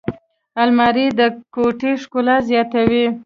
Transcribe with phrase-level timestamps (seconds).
[0.63, 1.21] الماري د
[1.53, 3.05] کوټې ښکلا زیاتوي